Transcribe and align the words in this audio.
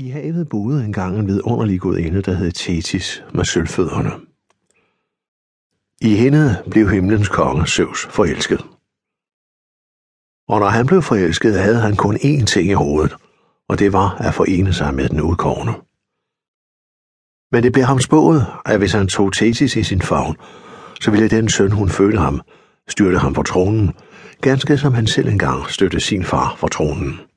I 0.00 0.08
havet 0.08 0.48
boede 0.48 0.84
engang 0.84 1.18
en 1.18 1.26
vidunderlig 1.26 1.80
gudinde, 1.80 2.22
der 2.22 2.34
hed 2.34 2.52
Thetis 2.52 3.22
med 3.34 3.44
sølvfødderne. 3.44 4.10
I 6.00 6.16
hende 6.16 6.62
blev 6.70 6.90
himlens 6.90 7.28
konge 7.28 7.66
Zeus 7.66 8.06
forelsket. 8.06 8.60
Og 10.48 10.60
når 10.60 10.68
han 10.68 10.86
blev 10.86 11.02
forelsket, 11.02 11.60
havde 11.60 11.80
han 11.80 11.96
kun 11.96 12.16
én 12.16 12.44
ting 12.44 12.68
i 12.68 12.72
hovedet, 12.72 13.16
og 13.68 13.78
det 13.78 13.92
var 13.92 14.08
at 14.14 14.34
forene 14.34 14.72
sig 14.72 14.94
med 14.94 15.08
den 15.08 15.20
udkårne. 15.20 15.72
Men 17.52 17.62
det 17.62 17.72
blev 17.72 17.84
ham 17.84 18.00
spået, 18.00 18.46
at 18.66 18.78
hvis 18.78 18.92
han 18.92 19.06
tog 19.08 19.32
Thetis 19.32 19.76
i 19.76 19.82
sin 19.82 20.02
favn, 20.02 20.36
så 21.00 21.10
ville 21.10 21.28
den 21.28 21.48
søn, 21.48 21.72
hun 21.72 21.88
fødte 21.88 22.18
ham, 22.18 22.40
styrte 22.88 23.18
ham 23.18 23.34
på 23.34 23.42
tronen, 23.42 23.92
ganske 24.40 24.78
som 24.78 24.94
han 24.94 25.06
selv 25.06 25.28
engang 25.28 25.70
støttede 25.70 26.02
sin 26.02 26.24
far 26.24 26.54
for 26.56 26.68
tronen. 26.68 27.29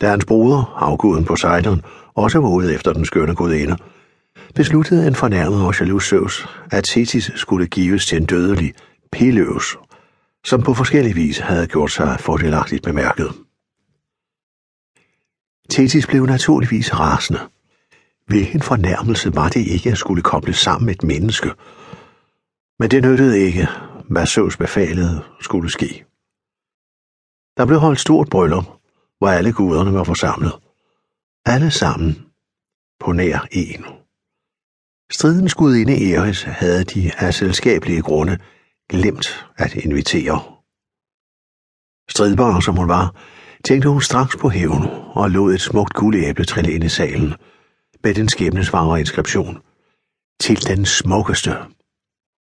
Da 0.00 0.08
hans 0.10 0.24
broder, 0.24 0.74
afguden 0.76 1.24
Poseidon, 1.24 1.82
også 2.14 2.38
var 2.38 2.48
ude 2.48 2.74
efter 2.74 2.92
den 2.92 3.04
skønne 3.04 3.34
gudinde, 3.34 3.76
besluttede 4.54 5.06
en 5.06 5.14
fornærmet 5.14 5.66
og 5.66 5.80
jaloux 5.80 6.08
Zeus, 6.08 6.48
at 6.70 6.84
Thetis 6.84 7.30
skulle 7.34 7.66
gives 7.66 8.06
til 8.06 8.18
en 8.18 8.26
dødelig 8.26 8.74
Peleus, 9.12 9.78
som 10.44 10.62
på 10.62 10.74
forskellige 10.74 11.14
vis 11.14 11.38
havde 11.38 11.66
gjort 11.66 11.90
sig 11.90 12.20
fordelagtigt 12.20 12.82
bemærket. 12.82 13.32
Thetis 15.70 16.06
blev 16.06 16.26
naturligvis 16.26 16.94
rasende. 16.94 17.40
Hvilken 18.26 18.62
fornærmelse 18.62 19.34
var 19.34 19.48
det 19.48 19.66
ikke 19.66 19.90
at 19.90 19.98
skulle 19.98 20.22
koble 20.22 20.52
sammen 20.52 20.86
med 20.86 20.94
et 20.94 21.02
menneske? 21.02 21.50
Men 22.78 22.90
det 22.90 23.02
nyttede 23.02 23.40
ikke, 23.40 23.68
hvad 24.08 24.26
Zeus 24.26 24.56
befalede 24.56 25.22
skulle 25.40 25.70
ske. 25.70 26.04
Der 27.56 27.66
blev 27.66 27.78
holdt 27.78 28.00
stort 28.00 28.28
bryllup, 28.30 28.64
hvor 29.24 29.30
alle 29.30 29.52
guderne 29.52 29.92
var 29.94 30.04
forsamlet. 30.04 30.52
Alle 31.46 31.70
sammen 31.70 32.26
på 33.00 33.12
nær 33.12 33.46
en. 33.52 33.84
Stridens 35.12 35.54
gudinde 35.54 36.12
Eris 36.12 36.42
havde 36.42 36.84
de 36.84 37.10
af 37.18 37.34
selskabelige 37.34 38.02
grunde 38.02 38.38
glemt 38.90 39.46
at 39.56 39.74
invitere. 39.74 40.42
Stridbar 42.10 42.60
som 42.60 42.76
hun 42.76 42.88
var, 42.88 43.14
tænkte 43.64 43.88
hun 43.88 44.02
straks 44.02 44.36
på 44.36 44.48
hævn 44.48 44.82
og 45.14 45.30
lod 45.30 45.54
et 45.54 45.60
smukt 45.60 45.94
guldæble 45.94 46.44
trille 46.44 46.72
ind 46.72 46.84
i 46.84 46.88
salen 46.88 47.34
med 48.04 48.14
den 48.14 48.28
skæbnesvangre 48.28 49.00
inskription. 49.00 49.58
Til 50.40 50.66
den 50.66 50.84
smukkeste. 50.84 51.50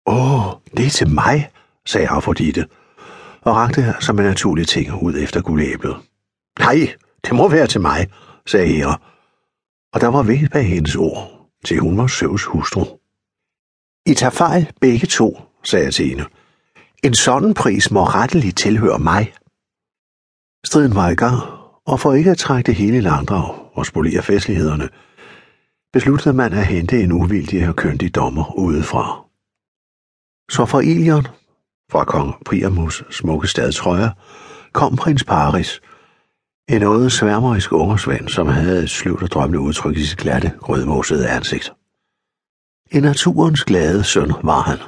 Åh, 0.06 0.44
det 0.76 0.86
er 0.86 0.90
til 0.90 1.08
mig, 1.08 1.50
sagde 1.86 2.08
Afrodite, 2.08 2.66
og 3.40 3.56
rakte 3.56 3.94
som 4.00 4.18
en 4.18 4.24
naturlig 4.24 4.68
ting 4.68 5.02
ud 5.02 5.14
efter 5.14 5.42
guldæblet. 5.42 5.96
Nej, 6.58 6.94
det 7.24 7.34
må 7.34 7.48
være 7.48 7.66
til 7.66 7.80
mig, 7.80 8.10
sagde 8.46 8.66
Hera, 8.66 9.00
og 9.92 10.00
der 10.00 10.08
var 10.08 10.22
ved 10.22 10.48
bag 10.48 10.66
hendes 10.66 10.96
ord, 10.96 11.48
til 11.64 11.78
hun 11.78 11.98
var 11.98 12.06
Søvs 12.06 12.44
hustru. 12.44 12.84
I 14.06 14.14
tager 14.14 14.30
fejl 14.30 14.72
begge 14.80 15.06
to, 15.06 15.40
sagde 15.64 15.86
Athene. 15.86 16.26
En 17.04 17.14
sådan 17.14 17.54
pris 17.54 17.90
må 17.90 18.04
retteligt 18.04 18.58
tilhøre 18.58 18.98
mig. 18.98 19.34
Striden 20.66 20.94
var 20.94 21.08
i 21.08 21.14
gang, 21.14 21.40
og 21.86 22.00
for 22.00 22.12
ikke 22.12 22.30
at 22.30 22.38
trække 22.38 22.66
det 22.66 22.74
hele 22.74 22.96
i 22.96 23.00
langdrag 23.00 23.54
og 23.74 23.86
spolere 23.86 24.22
festlighederne, 24.22 24.88
besluttede 25.92 26.34
man 26.36 26.52
at 26.52 26.66
hente 26.66 27.02
en 27.02 27.12
uvildig 27.12 27.68
og 27.68 27.76
køndig 27.76 28.14
dommer 28.14 28.58
udefra. 28.58 29.24
Så 30.50 30.66
fra 30.66 30.80
Ilion, 30.80 31.26
fra 31.92 32.04
kong 32.04 32.44
Priamus 32.44 33.04
smukke 33.10 33.48
stadtrøjer, 33.48 34.10
kom 34.72 34.96
prins 34.96 35.24
Paris, 35.24 35.80
en 36.68 36.80
noget 36.80 37.12
sværmerisk 37.12 37.72
ungersvand, 37.72 38.28
som 38.28 38.46
havde 38.46 38.82
et 38.82 38.90
sløvt 38.90 39.22
og 39.22 39.30
drømmende 39.30 39.60
udtryk 39.60 39.96
i 39.96 40.04
sit 40.04 40.18
glatte, 40.18 40.52
rødmosede 40.62 41.28
ansigt. 41.28 41.72
En 42.90 43.02
naturens 43.02 43.64
glade 43.64 44.04
søn 44.04 44.32
var 44.42 44.60
han. 44.60 44.78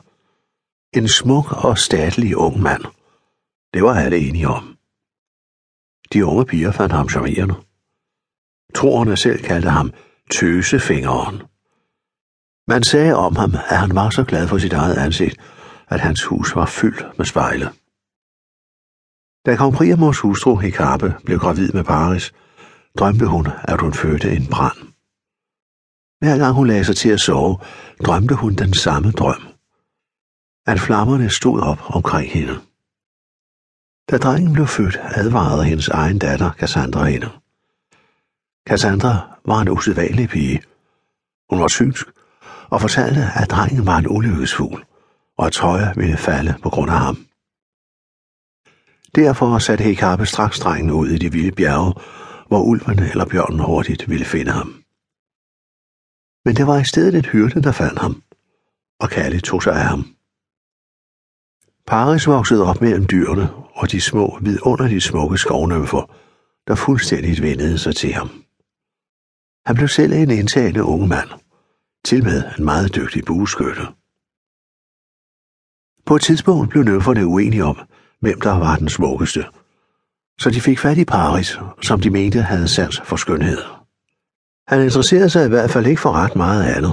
En 0.94 1.08
smuk 1.08 1.52
og 1.64 1.78
statlig 1.78 2.36
ung 2.36 2.60
mand. 2.62 2.82
Det 3.74 3.82
var 3.82 3.94
alle 3.94 4.18
enige 4.18 4.48
om. 4.48 4.76
De 6.12 6.24
unge 6.24 6.46
piger 6.46 6.72
fandt 6.72 6.92
ham 6.92 7.08
charmerende. 7.08 7.54
Troerne 8.74 9.16
selv 9.16 9.42
kaldte 9.42 9.70
ham 9.70 9.92
tøsefingeren. 10.30 11.42
Man 12.68 12.82
sagde 12.82 13.14
om 13.14 13.36
ham, 13.36 13.54
at 13.68 13.78
han 13.78 13.94
var 13.94 14.10
så 14.10 14.24
glad 14.24 14.48
for 14.48 14.58
sit 14.58 14.72
eget 14.72 14.96
ansigt, 14.96 15.36
at 15.88 16.00
hans 16.00 16.24
hus 16.24 16.56
var 16.56 16.66
fyldt 16.66 17.18
med 17.18 17.26
spejle. 17.26 17.70
Da 19.46 19.56
kong 19.56 19.74
Priamos 19.74 20.20
hustru 20.20 20.56
Hekabe 20.56 21.14
blev 21.24 21.38
gravid 21.38 21.72
med 21.72 21.84
Paris, 21.84 22.32
drømte 22.98 23.26
hun, 23.26 23.46
at 23.64 23.80
hun 23.80 23.92
fødte 23.92 24.36
en 24.36 24.46
brand. 24.46 24.78
Hver 26.20 26.38
gang 26.38 26.54
hun 26.54 26.66
lagde 26.66 26.84
sig 26.84 26.96
til 26.96 27.08
at 27.08 27.20
sove, 27.20 27.58
drømte 28.06 28.34
hun 28.34 28.54
den 28.54 28.74
samme 28.74 29.10
drøm. 29.10 29.42
At 30.66 30.80
flammerne 30.80 31.30
stod 31.30 31.60
op 31.60 31.80
omkring 31.96 32.30
hende. 32.30 32.60
Da 34.10 34.16
drengen 34.18 34.52
blev 34.52 34.66
født, 34.66 34.98
advarede 35.02 35.64
hendes 35.64 35.88
egen 35.88 36.18
datter 36.18 36.50
Cassandra 36.52 37.04
hende. 37.04 37.30
Cassandra 38.68 39.38
var 39.46 39.60
en 39.60 39.68
usædvanlig 39.68 40.28
pige. 40.28 40.62
Hun 41.50 41.60
var 41.60 41.68
synsk 41.68 42.06
og 42.70 42.80
fortalte, 42.80 43.22
at 43.34 43.50
drengen 43.50 43.86
var 43.86 43.98
en 43.98 44.08
ulykkesfugl, 44.08 44.84
og 45.38 45.46
at 45.46 45.52
Troja 45.52 45.92
ville 45.96 46.16
falde 46.16 46.54
på 46.62 46.70
grund 46.70 46.90
af 46.90 46.98
ham. 46.98 47.27
Derfor 49.14 49.58
satte 49.58 49.84
Hekabe 49.84 50.26
straks 50.26 50.58
drengen 50.60 50.90
ud 50.90 51.08
i 51.08 51.18
de 51.18 51.32
vilde 51.32 51.52
bjerge, 51.52 51.94
hvor 52.48 52.62
ulven 52.62 52.98
eller 52.98 53.24
bjørnen 53.24 53.60
hurtigt 53.60 54.08
ville 54.10 54.24
finde 54.24 54.50
ham. 54.50 54.84
Men 56.44 56.56
det 56.56 56.66
var 56.66 56.78
i 56.78 56.84
stedet 56.84 57.14
et 57.14 57.26
hyrde, 57.26 57.62
der 57.62 57.72
fandt 57.72 57.98
ham, 57.98 58.22
og 59.00 59.10
Kalle 59.10 59.40
tog 59.40 59.62
sig 59.62 59.72
af 59.72 59.84
ham. 59.84 60.04
Paris 61.86 62.26
voksede 62.26 62.64
op 62.64 62.80
mellem 62.80 63.06
dyrene 63.06 63.54
og 63.74 63.92
de 63.92 64.00
små, 64.00 64.38
vidunderligt 64.42 65.04
smukke 65.04 65.38
skovnømfer, 65.38 66.14
der 66.66 66.74
fuldstændigt 66.74 67.42
vendede 67.42 67.78
sig 67.78 67.96
til 67.96 68.12
ham. 68.12 68.30
Han 69.66 69.74
blev 69.76 69.88
selv 69.88 70.12
en 70.12 70.30
indtagende 70.30 70.84
ung 70.84 71.08
mand, 71.08 71.28
til 72.04 72.24
med 72.24 72.42
en 72.58 72.64
meget 72.64 72.94
dygtig 72.94 73.24
bueskytte. 73.24 73.82
På 76.06 76.16
et 76.16 76.22
tidspunkt 76.22 76.70
blev 76.70 76.82
nøfferne 76.82 77.26
uenige 77.26 77.64
om, 77.64 77.78
hvem 78.20 78.40
der 78.40 78.58
var 78.58 78.76
den 78.76 78.88
smukkeste. 78.88 79.44
Så 80.40 80.50
de 80.50 80.60
fik 80.60 80.78
fat 80.78 80.98
i 80.98 81.04
Paris, 81.04 81.58
som 81.82 82.00
de 82.00 82.10
mente 82.10 82.42
havde 82.42 82.68
sans 82.68 83.00
for 83.04 83.16
skønhed. 83.16 83.58
Han 84.68 84.82
interesserede 84.82 85.30
sig 85.30 85.46
i 85.46 85.48
hvert 85.48 85.70
fald 85.70 85.86
ikke 85.86 86.00
for 86.00 86.12
ret 86.12 86.36
meget 86.36 86.64
andet, 86.64 86.92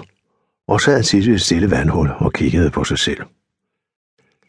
og 0.67 0.81
sad 0.81 1.03
tit 1.03 1.25
i 1.25 1.31
et 1.31 1.41
stille 1.41 1.71
vandhul 1.71 2.11
og 2.17 2.33
kiggede 2.33 2.71
på 2.71 2.83
sig 2.83 2.99
selv. 2.99 3.23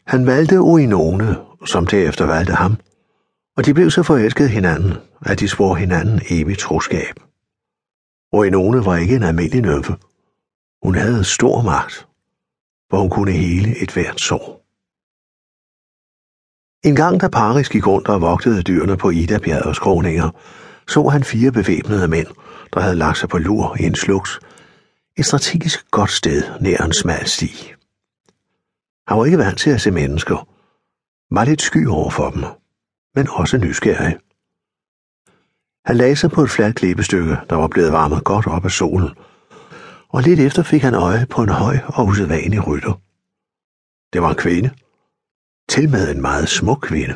Han 0.07 0.25
valgte 0.25 0.61
Uinone, 0.61 1.35
som 1.65 1.87
derefter 1.87 2.25
valgte 2.25 2.53
ham, 2.53 2.77
og 3.57 3.65
de 3.65 3.73
blev 3.73 3.91
så 3.91 4.03
forelsket 4.03 4.49
hinanden, 4.49 4.93
at 5.25 5.39
de 5.39 5.47
svor 5.47 5.75
hinanden 5.75 6.21
evigt 6.29 6.59
troskab. 6.59 7.19
Uinone 8.33 8.85
var 8.85 8.97
ikke 8.97 9.15
en 9.15 9.23
almindelig 9.23 9.61
nymfe. 9.61 9.95
Hun 10.83 10.95
havde 10.95 11.23
stor 11.23 11.61
magt, 11.61 12.07
hvor 12.89 12.99
hun 12.99 13.09
kunne 13.09 13.31
hele 13.31 13.81
et 13.83 13.91
hvert 13.91 14.21
sår. 14.21 14.66
En 16.85 16.95
gang 16.95 17.21
da 17.21 17.27
Paris 17.27 17.69
gik 17.69 17.87
rundt 17.87 18.07
og 18.07 18.21
vogtede 18.21 18.63
dyrene 18.63 18.97
på 18.97 19.09
Ida-bjergets 19.09 19.75
skråninger, 19.75 20.29
så 20.87 21.07
han 21.07 21.23
fire 21.23 21.51
bevæbnede 21.51 22.07
mænd, 22.07 22.27
der 22.73 22.79
havde 22.79 22.95
lagt 22.95 23.17
sig 23.17 23.29
på 23.29 23.37
lur 23.37 23.75
i 23.79 23.83
en 23.83 23.95
sluks, 23.95 24.39
et 25.17 25.25
strategisk 25.25 25.91
godt 25.91 26.11
sted 26.11 26.43
nær 26.61 26.77
en 26.77 26.93
smal 26.93 27.27
sti. 27.27 27.73
Han 29.07 29.17
var 29.17 29.25
ikke 29.25 29.37
vant 29.37 29.59
til 29.59 29.69
at 29.69 29.81
se 29.81 29.91
mennesker, 29.91 30.47
var 31.35 31.45
lidt 31.45 31.61
sky 31.61 31.87
over 31.87 32.09
for 32.09 32.29
dem, 32.29 32.43
men 33.15 33.27
også 33.29 33.57
nysgerrig. 33.57 34.17
Han 35.85 35.97
lagde 35.97 36.15
sig 36.15 36.31
på 36.31 36.43
et 36.43 36.49
fladt 36.49 36.75
klippestykke, 36.75 37.37
der 37.49 37.55
var 37.55 37.67
blevet 37.67 37.91
varmet 37.91 38.23
godt 38.23 38.47
op 38.47 38.65
af 38.65 38.71
solen, 38.71 39.09
og 40.09 40.21
lidt 40.21 40.39
efter 40.39 40.63
fik 40.63 40.81
han 40.81 40.93
øje 40.93 41.25
på 41.29 41.43
en 41.43 41.49
høj 41.49 41.77
og 41.85 42.05
usædvanlig 42.05 42.67
rytter. 42.67 42.93
Det 44.13 44.21
var 44.21 44.29
en 44.29 44.35
kvinde, 44.35 44.69
til 45.77 45.89
med 45.89 46.15
en 46.15 46.21
meget 46.21 46.49
smuk 46.49 46.81
kvinde. 46.81 47.15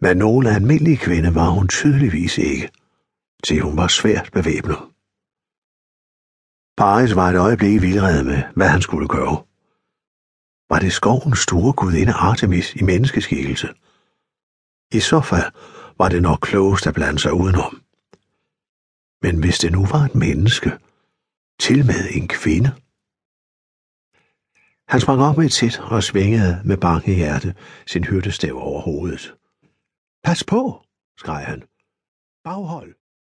Men 0.00 0.16
nogen 0.16 0.46
almindelige 0.46 0.96
kvinde 0.96 1.34
var 1.34 1.48
hun 1.48 1.68
tydeligvis 1.68 2.38
ikke, 2.38 2.70
til 3.44 3.60
hun 3.60 3.76
var 3.76 3.88
svært 3.88 4.28
bevæbnet. 4.32 4.78
Paris 6.76 7.16
var 7.16 7.28
et 7.30 7.36
øjeblik 7.36 7.82
vildrede 7.82 8.24
med, 8.24 8.42
hvad 8.56 8.68
han 8.68 8.82
skulle 8.82 9.08
gøre. 9.08 9.36
Var 10.70 10.78
det 10.78 10.92
skovens 10.92 11.38
store 11.38 11.72
gudinde 11.72 12.12
Artemis 12.12 12.74
i 12.74 12.82
menneskeskikkelse? 12.82 13.68
I 14.92 15.00
så 15.00 15.20
fald 15.20 15.52
var 15.98 16.08
det 16.08 16.22
nok 16.22 16.38
klogest 16.42 16.86
at 16.86 16.94
blande 16.94 17.18
sig 17.18 17.32
udenom. 17.32 17.82
Men 19.22 19.40
hvis 19.40 19.58
det 19.58 19.72
nu 19.72 19.86
var 19.86 20.02
et 20.04 20.14
menneske, 20.14 20.70
til 21.60 21.86
med 21.86 22.02
en 22.10 22.28
kvinde, 22.28 22.70
han 24.88 25.00
sprang 25.00 25.22
op 25.22 25.36
med 25.36 25.44
et 25.44 25.52
sæt 25.52 25.80
og 25.80 26.02
svingede 26.02 26.62
med 26.64 26.76
bange 26.76 27.14
hjerte 27.14 27.54
sin 27.86 28.04
hyrdestav 28.04 28.54
over 28.54 28.80
hovedet. 28.80 29.34
Pas 30.24 30.44
på, 30.44 30.82
skreg 31.18 31.44
han. 31.46 31.62
Baghold! 32.44 32.94